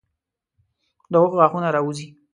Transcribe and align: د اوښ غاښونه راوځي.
د 1.11 1.13
اوښ 1.21 1.31
غاښونه 1.39 1.69
راوځي. 1.75 2.07